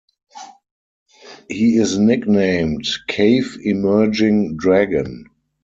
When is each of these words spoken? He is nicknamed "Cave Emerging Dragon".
He 1.47 1.77
is 1.77 1.99
nicknamed 1.99 2.87
"Cave 3.07 3.55
Emerging 3.63 4.57
Dragon". 4.57 5.25